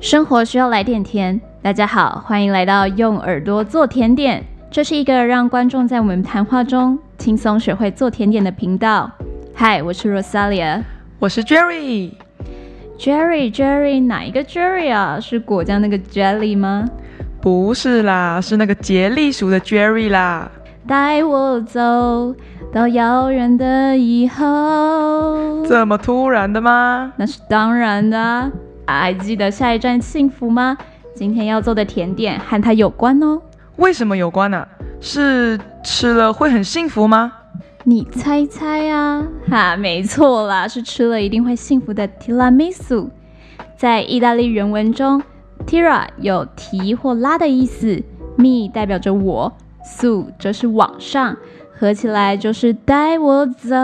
[0.00, 1.40] 生活需要来点甜。
[1.62, 4.44] 大家好，欢迎来到用耳朵做甜点。
[4.70, 9.10] 这是一个让观众在我们谈话中轻松学会做甜点的频道。
[9.54, 10.82] 嗨，我是 Rosalia，
[11.18, 12.12] 我是 Jerry。
[12.98, 15.18] Jerry，Jerry，哪一个 Jerry 啊？
[15.18, 16.88] 是果酱那个 Jelly 吗？
[17.40, 20.50] 不是啦，是那个杰利鼠的 Jerry 啦。
[20.86, 22.34] 带我走
[22.70, 25.64] 到遥远的以后。
[25.66, 27.12] 这么突然的吗？
[27.16, 28.50] 那是当然的。
[28.86, 30.76] 还记得下一站幸福吗？
[31.14, 33.40] 今天要做的甜点和它有关哦。
[33.76, 34.66] 为什么有关呢？
[35.00, 37.32] 是吃了会很幸福吗？
[37.84, 39.26] 你猜猜啊？
[39.48, 43.08] 哈，没错啦，是吃了一定会幸福的 tiramisu。
[43.76, 45.22] 在意大利原文中
[45.66, 48.02] ，tira 有提或拉的意思
[48.36, 49.52] ，me 代表着我
[49.84, 51.36] ，su 则是往上，
[51.78, 53.76] 合起来就是带我走。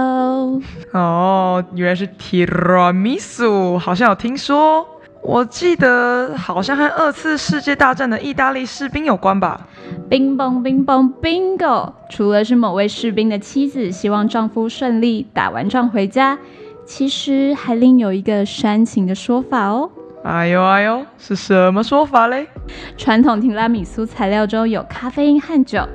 [0.93, 4.87] 哦，原来是 tiramisu，好像有听说。
[5.23, 9.69] 我记得好像和二次世界大战的意大利士兵有关吧？
[10.09, 11.93] 冰崩冰崩 bingo！
[12.11, 16.37] 除了是某位士兵的妻子希望丈夫顺利打完仗回家，
[16.84, 19.89] 其实还另有一个煽情的说法哦。
[20.25, 22.49] 哎呦哎呦，是什么说法嘞？
[22.97, 25.87] 传统提拉米苏材料中有咖啡因和酒，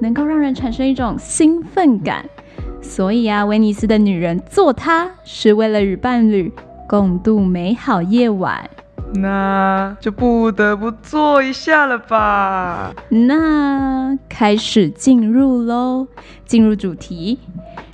[0.00, 2.24] 能够让人产生一种兴奋感，
[2.80, 6.52] 所以啊，威尼斯的女人做它是为了与伴侣。
[6.86, 8.68] 共度美好夜晚，
[9.14, 12.92] 那就不得不做一下了吧。
[13.08, 16.06] 那开始进入喽，
[16.44, 17.38] 进入主题。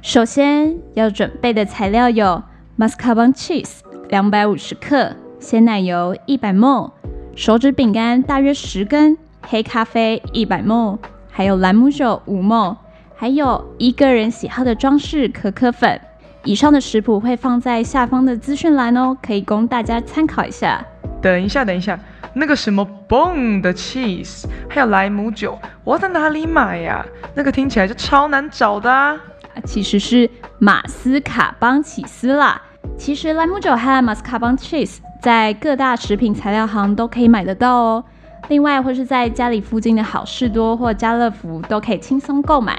[0.02, 2.42] 首先要准备的材料有
[2.76, 3.78] mascarpone cheese
[4.08, 6.90] 两百五十克，鲜奶油一百 ml，
[7.36, 10.98] 手指饼干大约十根，黑咖啡一百 ml，
[11.40, 12.76] 还有兰姆酒五 ml，
[13.16, 15.98] 还有一个人喜好的装饰可可粉。
[16.44, 20.84] 以上的食谱会放在下方的资讯栏哦，可以供大家参考一下。
[21.22, 21.98] 等一下，等一下，
[22.34, 27.02] 那个什么 bone 的 cheese，还有莱姆酒，我要在哪里买呀？
[27.34, 29.18] 那个听起来就超难找的啊！
[29.64, 30.28] 其实是
[30.58, 32.60] 马斯卡邦起司啦。
[32.98, 38.04] 其实莱姆酒和马斯卡邦 cheese 在各大食品材料行都可以买得到哦。
[38.50, 42.76] 另外，或是在家里附近的好事多或家乐福都可以轻松购买。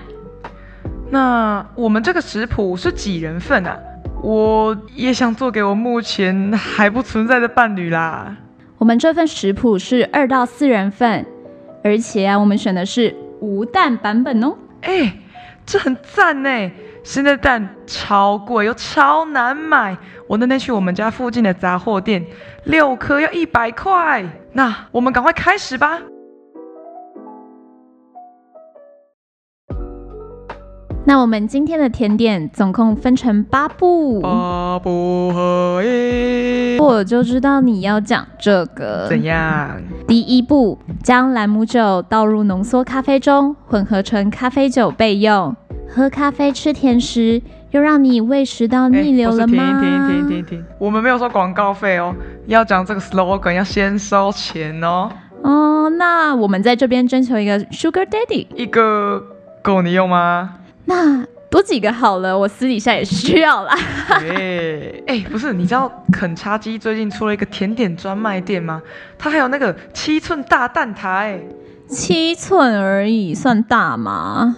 [1.09, 3.79] 那我们这个食谱是几人份啊？
[4.21, 8.35] 我也想做给我目前还不存在的伴侣啦。
[8.79, 11.25] 我们这份食谱是二到四人份，
[11.85, 14.53] 而且啊，我们选的是无蛋版本哦。
[14.81, 15.19] 哎，
[15.65, 16.49] 这很赞呢！
[17.03, 19.97] 现在蛋超贵又超难买，
[20.28, 22.23] 我那天去我们家附近的杂货店，
[22.66, 24.23] 六颗要一百块。
[24.53, 26.00] 那我们赶快开始吧。
[31.03, 39.07] 那我们今天的甜点总共分成八步，八步合一，我就知道你要讲这个。
[39.09, 39.81] 怎样？
[40.07, 45.56] 第一步，将兰姆酒倒入浓缩咖啡中，混合成咖啡酒备用。
[45.94, 47.41] 喝咖啡吃甜食，
[47.72, 49.81] 又让你胃食道逆流了吗？
[49.81, 50.66] 停停停停停！
[50.79, 52.16] 我们没有收广告费哦，
[52.47, 55.09] 要讲这个 slogan 要先收钱哦。
[55.41, 59.22] 哦，那我们在这边征求一个 Sugar Daddy，一个
[59.62, 60.56] 够你用吗？
[60.85, 63.75] 那多几个好了，我私底下也需要啦。
[64.08, 68.81] 哎哎，不是，你知道肯叉基最近出了一个甜点专卖店吗？
[69.18, 71.38] 它还有那个七寸大蛋挞。
[71.90, 74.56] 七寸而已，算大吗？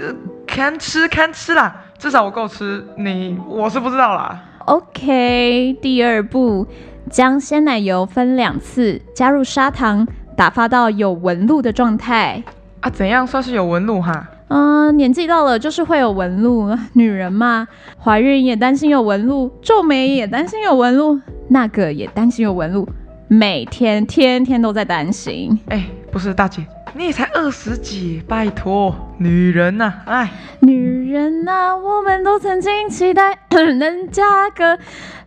[0.00, 0.14] 呃，
[0.46, 2.84] 看吃看吃啦，至少我够吃。
[2.96, 4.40] 你我是不知道啦。
[4.66, 6.66] OK，第二步，
[7.10, 12.42] 将鲜奶油分两次，加入砂糖，打发到有纹路的状态。
[12.80, 14.28] 啊，怎样算是有纹路哈？
[14.48, 17.66] 嗯，年纪到了就是会有纹路，女人嘛，
[18.02, 22.88] 怀孕也担心有纹路，皱眉也担心有纹路，那个也担心有纹路，
[23.26, 25.58] 每天天天都在担心。
[25.68, 30.30] 哎，不是大姐，你也才二十几，拜托，女人呐，哎，
[30.60, 33.38] 女人呐，我们都曾经期待
[33.78, 34.78] 能嫁个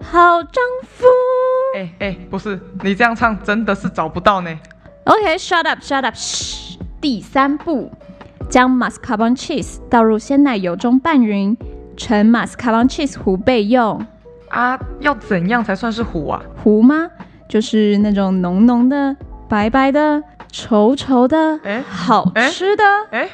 [0.03, 1.05] 好丈夫。
[1.75, 4.49] 哎哎，不是，你这样唱真的是找不到呢。
[5.05, 6.77] OK，shut up，shut up，嘘。
[6.99, 7.91] 第三步。
[8.49, 11.55] 将 mascarpone cheese 倒入鲜奶油中拌匀，
[11.95, 14.05] 成 mascarpone cheese 糊备用。
[14.49, 16.41] 啊，要怎样才算是糊啊？
[16.61, 17.09] 糊吗？
[17.47, 19.15] 就是那种浓浓的、
[19.51, 22.83] 白白的、稠稠的，哎，好吃的。
[23.11, 23.27] 哎，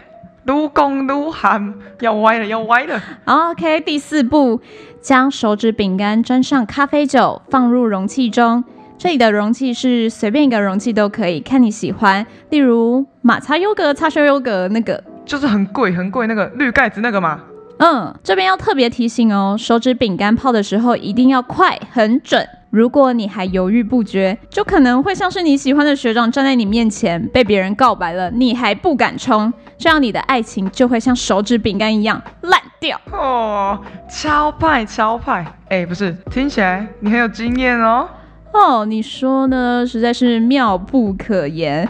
[0.46, 3.00] 撸公撸喊，要歪了，要歪了。
[3.26, 4.60] OK，第四步，
[5.00, 8.64] 将手指饼干沾上咖啡酒，放入容器中。
[8.98, 12.26] 这里的容器是随便一个容器都可以，看你喜欢。
[12.50, 17.42] 例如马擦优格、擦修优格那个，就是很贵很贵那个绿盖子那个嘛。
[17.78, 33.00] 嗯，这边要特别提醒哦，手指饼干泡的时候一定要快很准，如果你还犹豫不决，就可能会像是你喜欢的学长站在你面前，被别人告白了，你还不敢冲，这样你的爱情就会像手指饼干一样烂掉。
[33.12, 33.80] 哦，
[34.10, 35.46] 超派超派！
[35.70, 38.08] 哎，不是，听起来你很有经验哦。
[38.54, 39.86] 哦，你说呢？
[39.88, 41.88] 实在是妙不可言。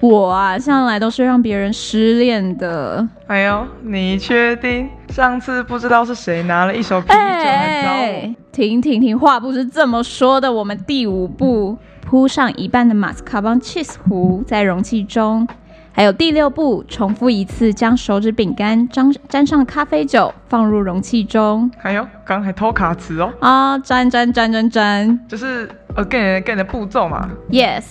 [0.00, 3.06] 我啊，向来都是让别人失恋的。
[3.26, 4.88] 哎呦，你确定？
[5.10, 8.34] 上次不知道是谁拿了一手啤酒来找我？
[8.50, 10.50] 停停停，话不是这么说的。
[10.50, 15.46] 我们第五步，铺上一半的马斯卡邦 cheese 糊在容器中。
[15.92, 21.70] 还有第六步，重复一次，将手指饼干沾沾上咖啡酒，放入容器中。
[21.82, 23.30] 哎呦，刚还偷卡词哦！
[23.40, 27.30] 啊，沾沾沾沾沾，就是 again again 的步骤嘛。
[27.50, 27.84] Yes，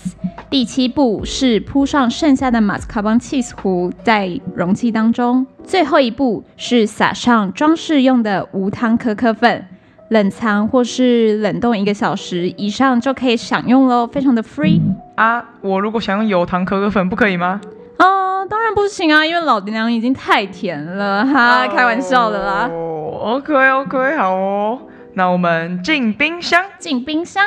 [0.50, 5.46] 第七步是铺上剩下的马斯卡邦 cheese 糊在容器当中。
[5.64, 9.66] 最后一步是撒上装饰用的无糖可可粉，
[10.10, 14.82] 冷藏或是冷冻一个小时以上就可以享用喽，非常的 free。
[15.16, 17.62] 啊，我如果想用有糖可可粉，不可以吗？
[18.00, 22.70] 哦，当然不行啊，因为老娘已经太甜了哈，开玩笑的啦。
[22.72, 24.80] 哦，OK OK，好哦，
[25.14, 27.46] 那我们进冰箱，进冰箱。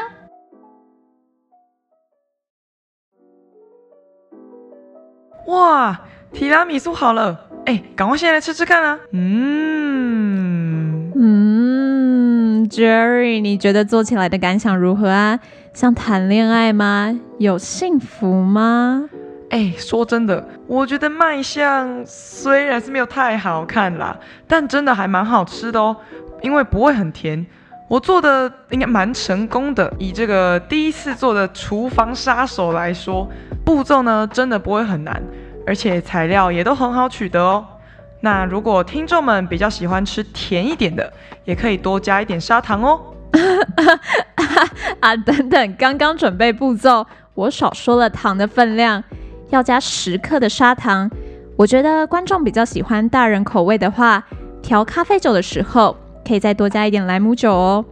[5.52, 6.00] 哇，
[6.32, 8.98] 提拉米苏好了，哎，赶快先来吃吃看啊。
[9.10, 15.38] 嗯嗯，Jerry，你觉得做起来的感想如何啊？
[15.74, 17.14] 像谈恋爱吗？
[17.38, 19.10] 有幸福吗？
[19.50, 24.18] 哎，说真的，我觉得卖相虽然是没有太好看啦，
[24.48, 25.94] 但真的还蛮好吃的哦，
[26.40, 27.44] 因为不会很甜。
[27.88, 33.28] 我做的应该蛮成功的，以这个第一次做的厨房杀手来说，
[33.64, 35.22] 步骤呢真的不会很难，
[35.66, 37.64] 而且材料也都很好取得哦。
[38.20, 41.12] 那如果听众们比较喜欢吃甜一点的，
[41.44, 43.00] 也可以多加一点砂糖哦。
[45.00, 49.02] 啊，等等，刚刚准备步骤，我少说了糖的分量。
[49.50, 51.10] 要加十克的砂糖，
[51.56, 54.24] 我觉得观众比较喜欢大人口味的话，
[54.62, 55.94] 调咖啡酒的时候
[56.26, 57.84] 可以再多加一点莱姆酒哦，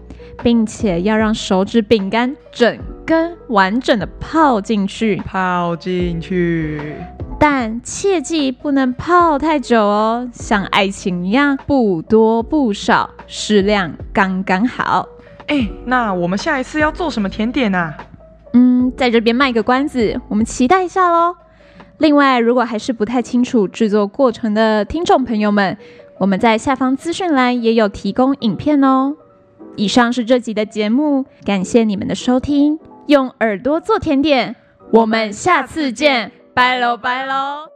[0.43, 6.94] 并且要让手指饼干整根完整的泡进去，泡进去，
[7.38, 15.09] 但切记不能泡太久哦，像爱情一样，不多不少，适量刚刚好。
[15.47, 17.93] 哎，那我们下一次要做什么甜点呢？
[18.53, 21.35] 嗯，在这边卖个关子，我们期待一下喽。
[21.99, 25.77] 另外，如果还是不太清楚制作过程的听众朋友们，
[26.20, 29.17] 我们在下方资讯栏也有提供影片哦。
[29.76, 32.78] 以上是这集的节目，感谢你们的收听。
[33.06, 34.55] 用耳朵做甜点，
[34.93, 37.70] 我们下次见，拜喽拜喽。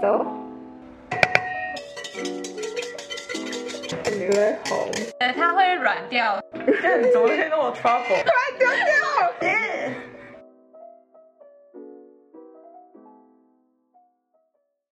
[0.00, 0.24] 走。
[4.04, 4.88] 你会红，
[5.36, 6.40] 它会软掉。
[6.54, 8.22] 你怎么可以那么 trouble？
[8.22, 9.79] 快丢掉！